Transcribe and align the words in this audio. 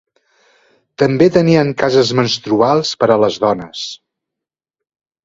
També 1.01 1.27
tenien 1.35 1.69
cases 1.81 2.13
menstruals 2.19 2.95
per 3.03 3.11
a 3.17 3.19
les 3.25 3.39
dones. 3.45 3.85